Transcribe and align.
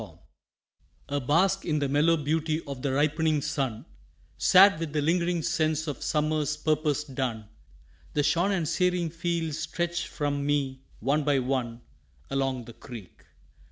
FULFILMENT 0.01 0.19
A 1.09 1.19
bask 1.21 1.63
in 1.63 1.77
the 1.77 1.87
mellow 1.87 2.17
beauty 2.17 2.59
of 2.65 2.81
the 2.81 2.91
ripening 2.91 3.39
sun, 3.39 3.85
Sad 4.35 4.79
with 4.79 4.93
the 4.93 5.01
lingering 5.03 5.43
sense 5.43 5.85
of 5.85 6.01
summer's 6.01 6.57
purpose 6.57 7.03
done, 7.03 7.49
The 8.13 8.23
shorn 8.23 8.51
and 8.51 8.67
searing 8.67 9.11
fields 9.11 9.59
stretch 9.59 10.07
from 10.07 10.43
me 10.43 10.81
one 11.01 11.23
by 11.23 11.37
one 11.37 11.81
Along 12.31 12.65
the 12.65 12.73
creek. 12.73 13.25